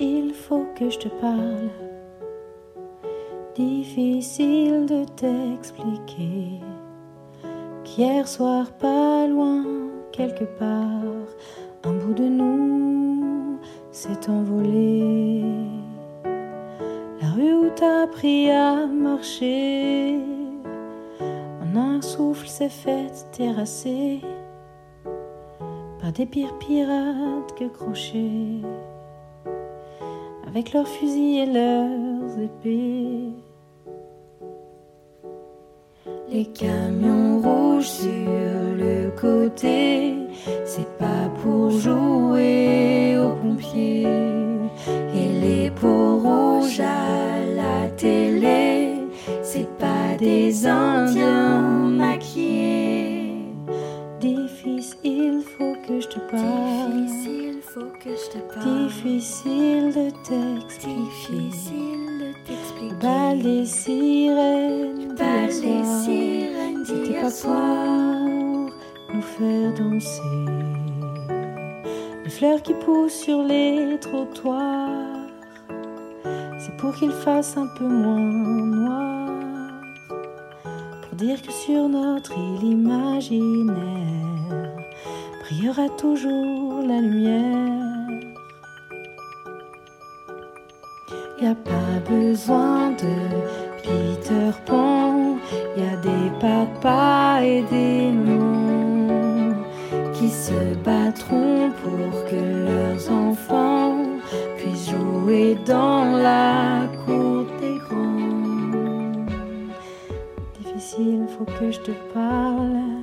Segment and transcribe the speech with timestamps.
[0.00, 1.70] Il faut que je te parle.
[3.54, 6.60] Difficile de t'expliquer
[7.84, 9.64] qu'hier soir, pas loin,
[10.10, 11.26] quelque part,
[11.84, 13.58] un bout de nous
[13.92, 15.44] s'est envolé.
[17.20, 20.18] La rue où t'as appris à marcher,
[21.62, 24.20] en un souffle s'est faite terrasser
[26.00, 28.60] par des pires pirates que crochets,
[30.52, 33.32] avec leurs fusils et leurs épées.
[36.30, 38.06] Les camions rouges sur
[38.76, 40.14] le côté,
[40.66, 44.06] c'est pas pour jouer aux pompiers.
[45.14, 48.90] Et les peaux rouges à la télé,
[49.42, 53.36] c'est pas des Indiens maquillés.
[54.20, 57.01] Dis fils, il faut que je te parle.
[58.02, 58.86] Que je te parle.
[58.88, 61.02] Difficile de t'expliquer.
[63.00, 68.66] Bal des sirènes, Bal des sirènes C'était pas soir.
[69.06, 70.20] pour nous faire danser.
[72.24, 75.28] Les fleurs qui poussent sur les trottoirs,
[76.58, 79.30] c'est pour qu'il fasse un peu moins noir.
[81.02, 84.31] Pour dire que sur notre île imaginaire
[85.52, 88.20] brillera toujours la lumière.
[91.40, 93.14] Y a pas besoin de
[93.82, 95.36] Peter Pan,
[95.76, 99.56] y a des papas et des mamans
[100.14, 103.96] qui se battront pour que leurs enfants
[104.56, 109.26] puissent jouer dans la cour des grands.
[110.60, 113.01] Difficile, faut que je te parle,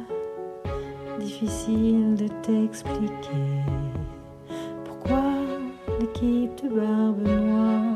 [1.42, 3.64] difficile de t'expliquer
[4.84, 5.24] pourquoi
[6.00, 7.96] l'équipe de Barbe Noire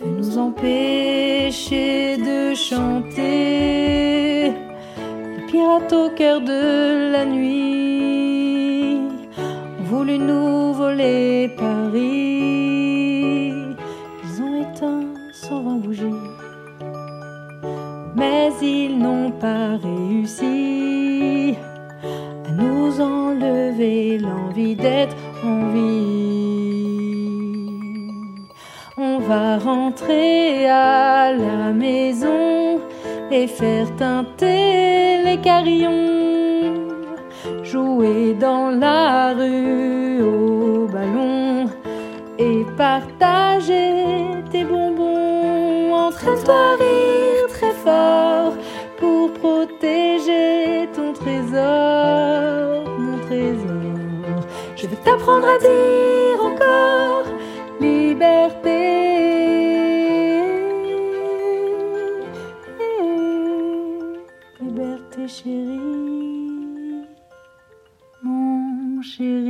[0.00, 4.50] veut nous empêcher de chanter.
[4.50, 8.98] Les pirates au cœur de la nuit
[9.78, 12.02] ont voulu nous voler Paris.
[14.24, 16.04] Ils ont éteint 120 bougies,
[18.16, 19.99] mais ils n'ont pas réussi
[29.02, 32.78] On va rentrer à la maison
[33.30, 36.88] et faire teinter les carillons,
[37.62, 41.64] jouer dans la rue au ballon
[42.38, 44.04] et partager
[44.52, 45.94] tes bonbons.
[45.94, 48.52] Entraîne-toi rire très fort
[48.98, 54.44] pour protéger ton trésor, mon trésor.
[54.76, 56.09] Je vais t'apprendre à dire
[65.30, 67.06] Chérie,
[68.24, 69.49] mon chéri.